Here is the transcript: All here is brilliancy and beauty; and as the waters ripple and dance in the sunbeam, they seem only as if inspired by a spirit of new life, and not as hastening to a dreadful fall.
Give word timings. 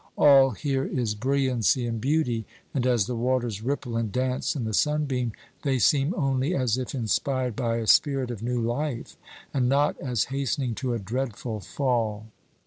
All 0.17 0.49
here 0.49 0.83
is 0.83 1.13
brilliancy 1.13 1.85
and 1.85 2.01
beauty; 2.01 2.47
and 2.73 2.87
as 2.87 3.05
the 3.05 3.15
waters 3.15 3.61
ripple 3.61 3.95
and 3.95 4.11
dance 4.11 4.55
in 4.55 4.63
the 4.63 4.73
sunbeam, 4.73 5.31
they 5.61 5.77
seem 5.77 6.15
only 6.15 6.55
as 6.55 6.75
if 6.75 6.95
inspired 6.95 7.55
by 7.55 7.77
a 7.77 7.85
spirit 7.85 8.31
of 8.31 8.41
new 8.41 8.59
life, 8.59 9.15
and 9.53 9.69
not 9.69 9.95
as 9.99 10.23
hastening 10.33 10.73
to 10.73 10.95
a 10.95 10.97
dreadful 10.99 11.59
fall. 11.59 12.25